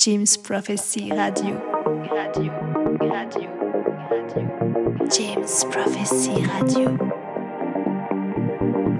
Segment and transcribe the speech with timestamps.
[0.00, 1.60] James Prophecy Radio.
[2.10, 2.50] Radio,
[3.00, 3.50] radio,
[4.08, 5.08] radio.
[5.10, 6.96] James Prophecy Radio.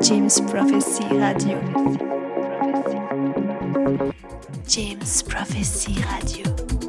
[0.02, 1.58] James Prophecy Radio.
[4.66, 6.79] James Prophecy Radio.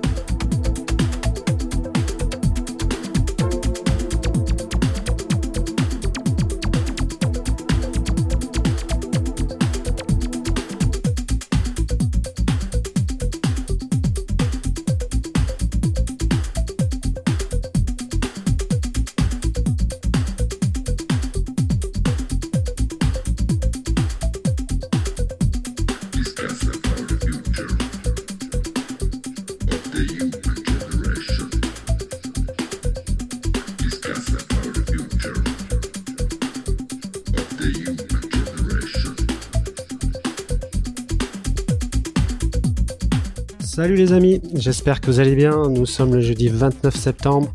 [43.81, 45.67] Salut les amis, j'espère que vous allez bien.
[45.67, 47.52] Nous sommes le jeudi 29 septembre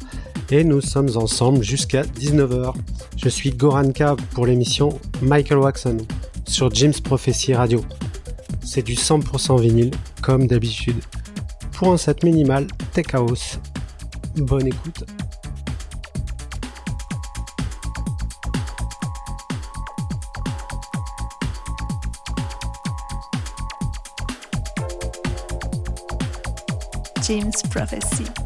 [0.51, 2.75] et nous sommes ensemble jusqu'à 19h.
[3.17, 4.89] Je suis Goranka pour l'émission
[5.23, 5.99] Michael Waxon
[6.45, 7.81] sur Jim's Prophecy Radio.
[8.61, 10.97] C'est du 100% vinyle comme d'habitude.
[11.71, 13.61] Pour un set minimal Tech House.
[14.35, 15.05] Bonne écoute.
[27.27, 28.46] James Prophecy.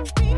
[0.00, 0.37] Thank you.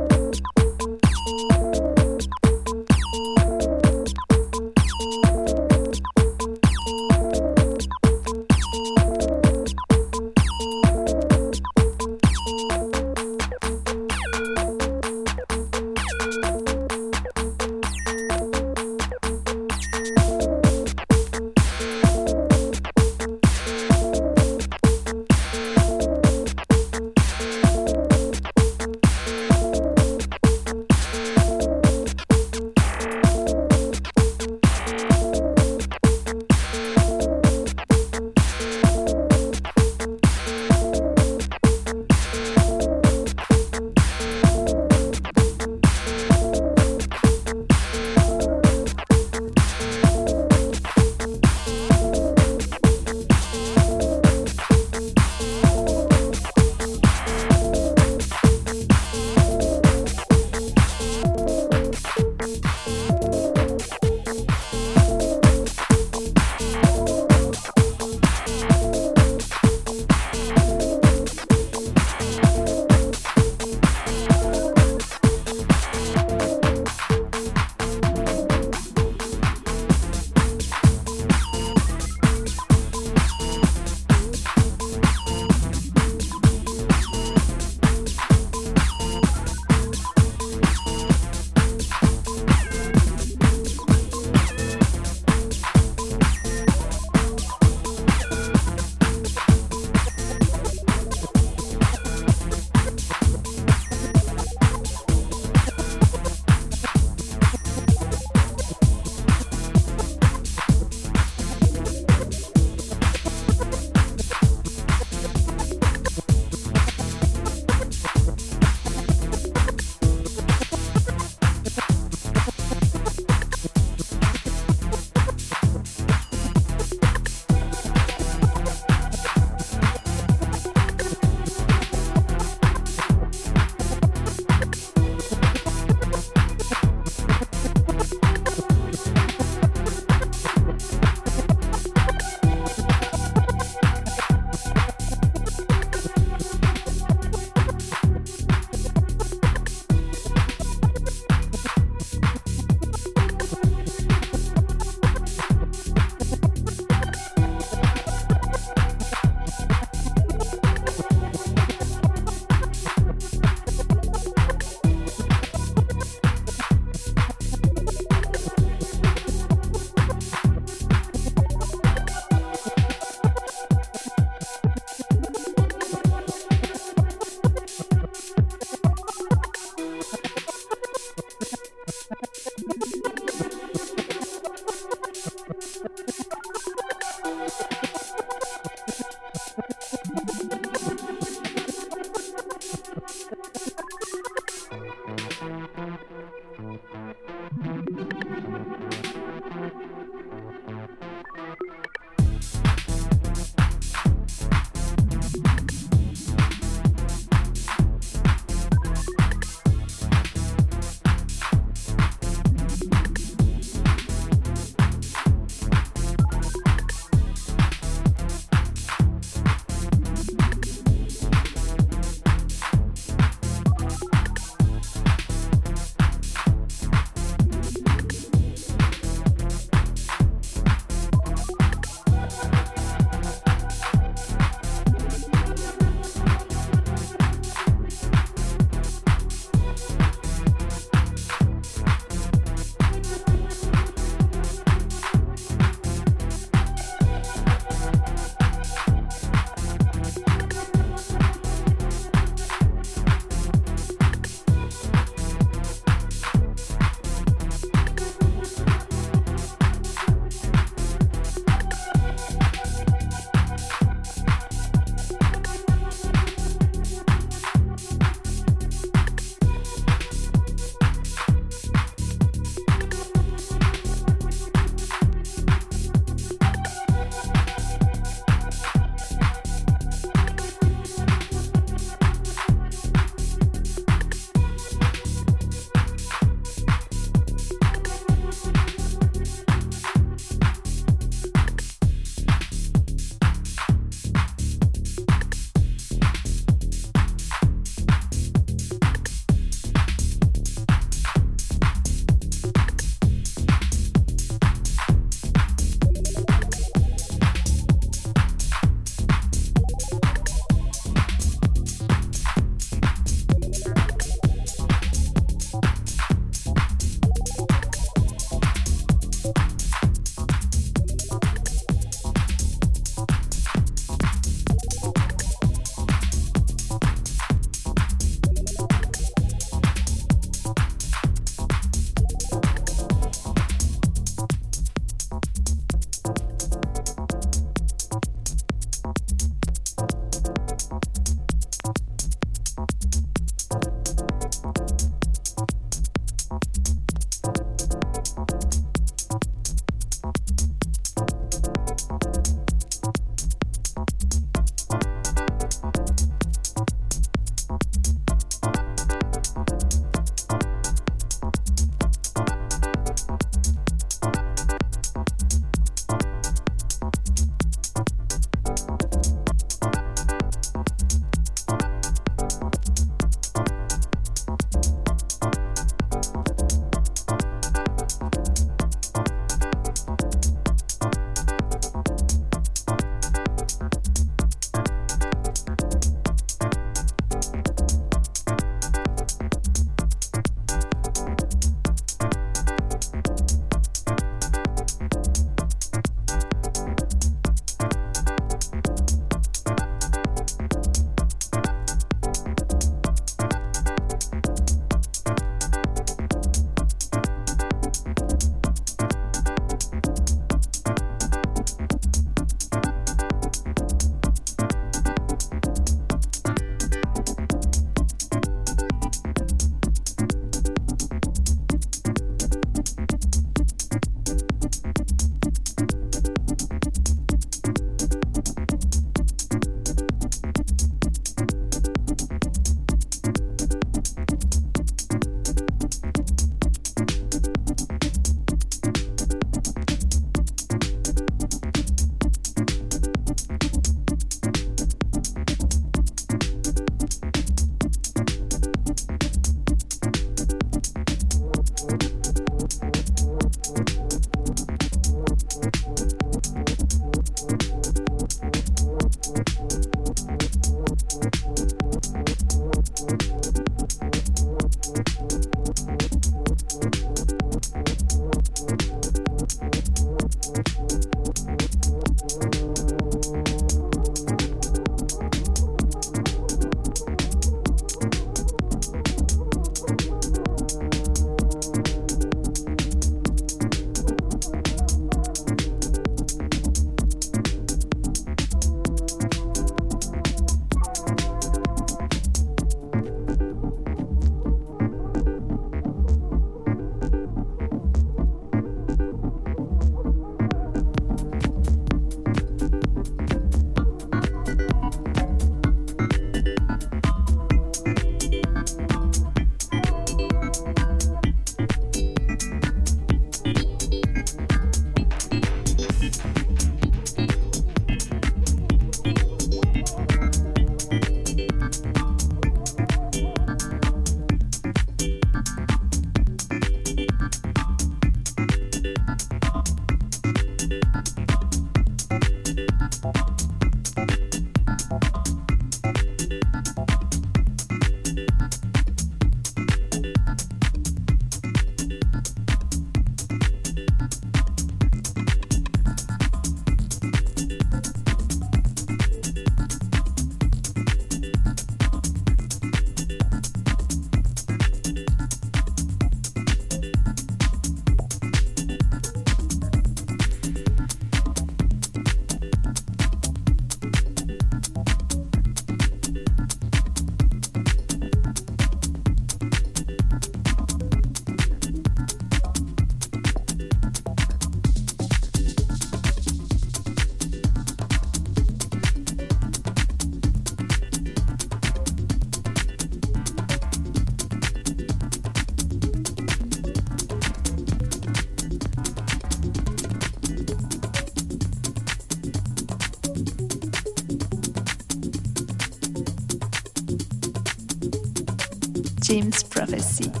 [599.51, 600.00] Privacy.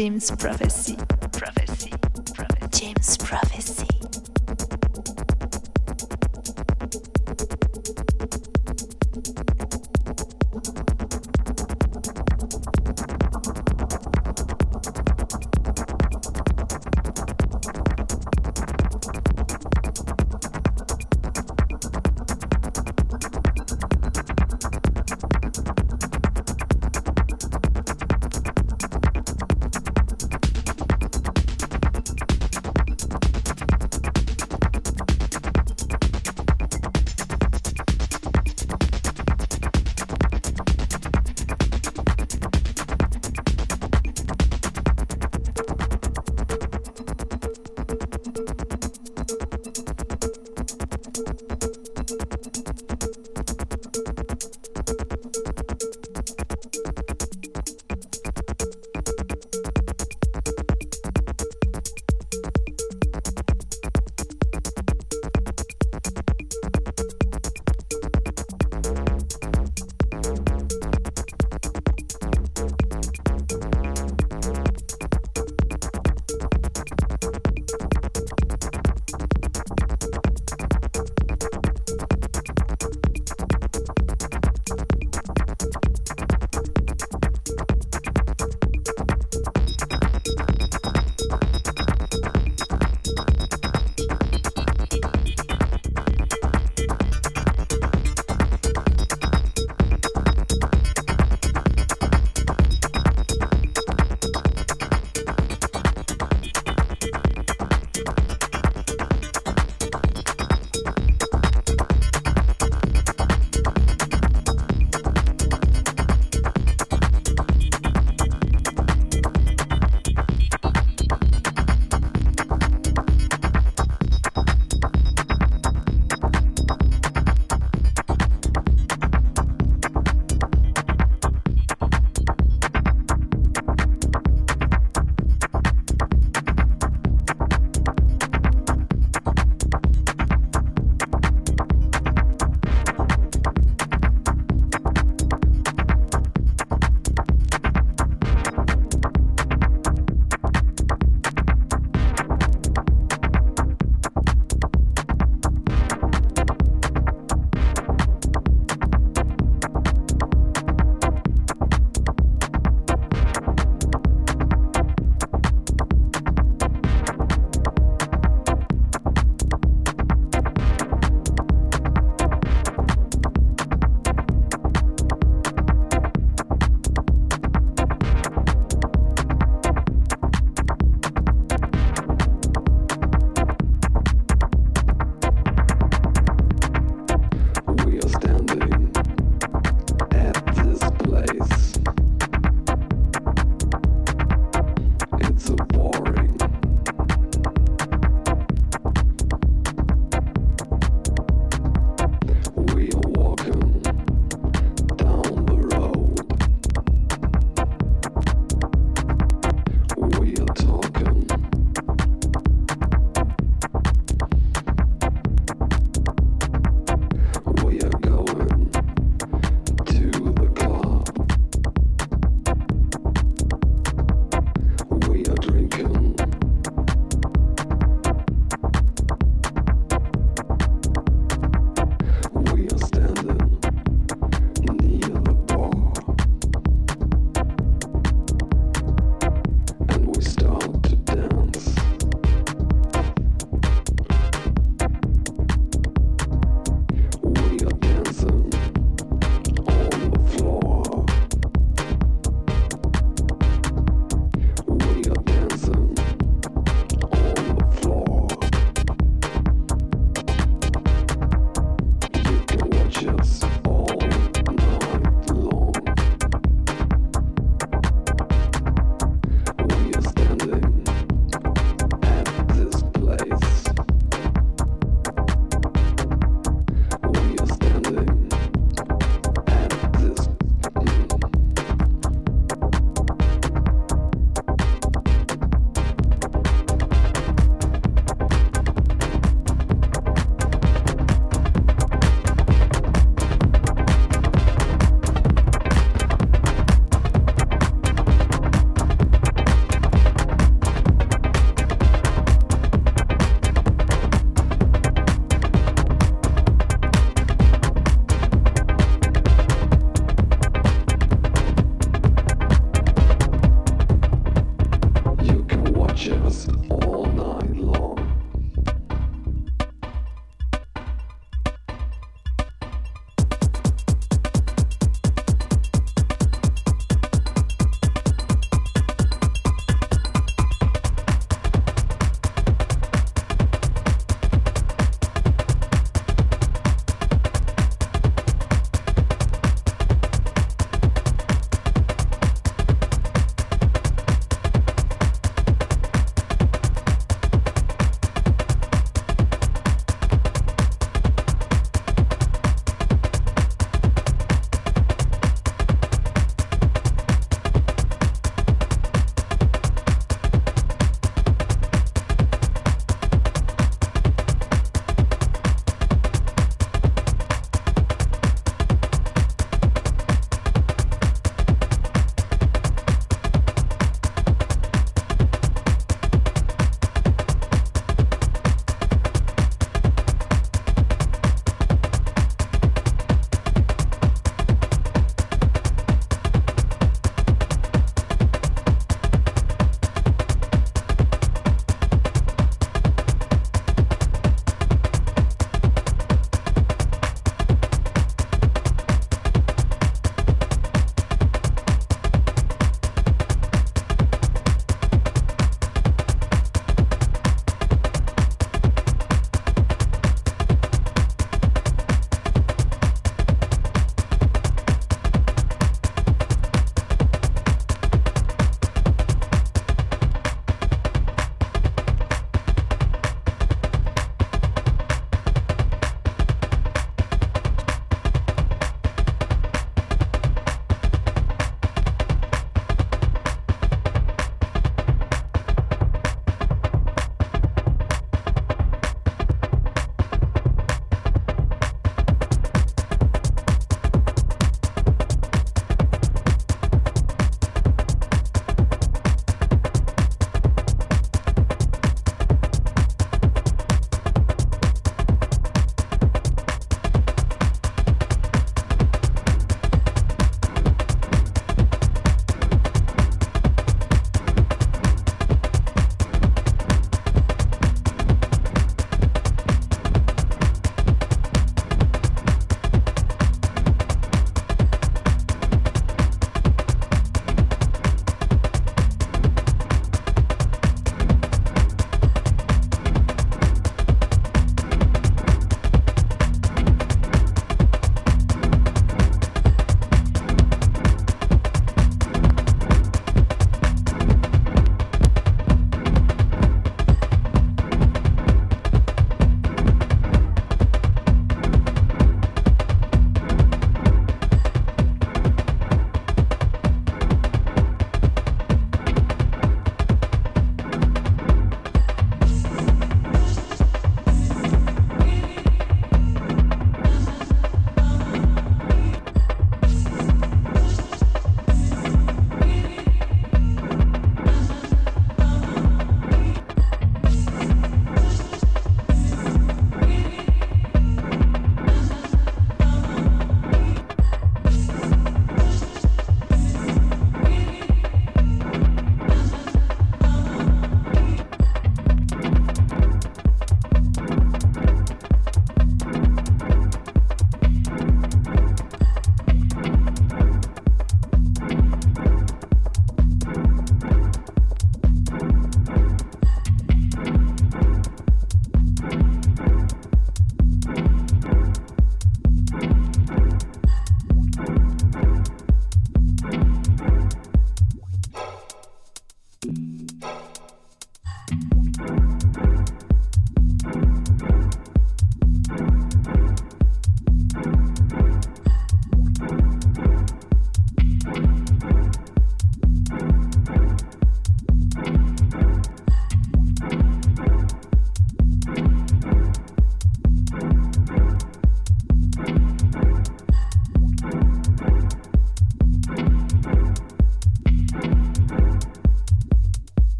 [0.00, 1.19] James Prophecy.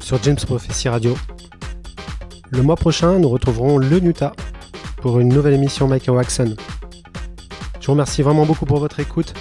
[0.00, 1.16] Sur James Prophecy Radio.
[2.50, 4.32] Le mois prochain, nous retrouverons le Nuta
[4.98, 6.56] pour une nouvelle émission Michael Waxon.
[7.80, 9.32] Je vous remercie vraiment beaucoup pour votre écoute.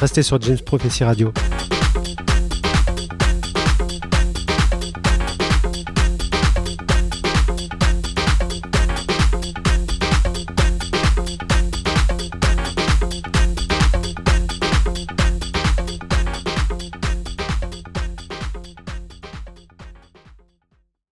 [0.00, 1.32] Restez sur James Prophecy Radio.